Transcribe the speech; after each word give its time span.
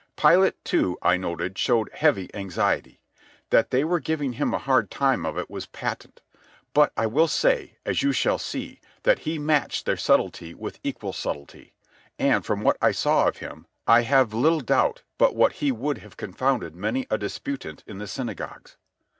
Pilate, 0.17 0.55
too, 0.65 0.97
I 1.03 1.15
noted, 1.15 1.55
showed 1.59 1.91
heavy 1.93 2.33
anxiety. 2.33 2.99
That 3.51 3.69
they 3.69 3.83
were 3.83 3.99
giving 3.99 4.33
him 4.33 4.51
a 4.51 4.57
hard 4.57 4.89
time 4.89 5.27
of 5.27 5.37
it 5.37 5.47
was 5.47 5.67
patent. 5.67 6.23
But 6.73 6.91
I 6.97 7.05
will 7.05 7.27
say, 7.27 7.77
as 7.85 8.01
you 8.01 8.11
shall 8.11 8.39
see, 8.39 8.79
that 9.03 9.19
he 9.19 9.37
matched 9.37 9.85
their 9.85 9.97
subtlety 9.97 10.55
with 10.55 10.79
equal 10.83 11.13
subtlety; 11.13 11.75
and 12.17 12.43
from 12.43 12.61
what 12.61 12.77
I 12.81 12.91
saw 12.91 13.27
of 13.27 13.37
him 13.37 13.67
I 13.85 14.01
have 14.01 14.33
little 14.33 14.61
doubt 14.61 15.03
but 15.19 15.35
what 15.35 15.53
he 15.61 15.71
would 15.71 15.99
have 15.99 16.17
confounded 16.17 16.75
many 16.75 17.05
a 17.11 17.19
disputant 17.19 17.83
in 17.85 17.99
the 17.99 18.07
synagogues. 18.07 18.77